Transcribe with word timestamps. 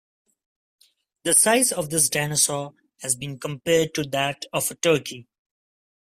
The 1.25 1.33
size 1.35 1.71
of 1.71 1.91
this 1.91 2.09
dinosaur 2.09 2.73
has 3.01 3.15
been 3.15 3.37
compared 3.37 3.93
to 3.93 4.01
that 4.05 4.45
of 4.51 4.71
a 4.71 4.73
turkey. 4.75 5.27